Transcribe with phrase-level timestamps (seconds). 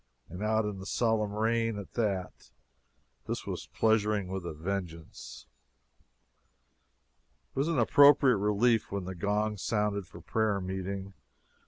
[0.29, 2.49] And out in the solemn rain, at that.
[3.27, 5.45] This was pleasuring with a vengeance.
[7.55, 11.13] It was an appropriate relief when the gong sounded for prayer meeting.